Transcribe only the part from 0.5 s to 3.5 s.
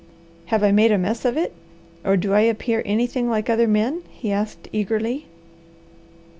I made a mess of it, or do I appear anything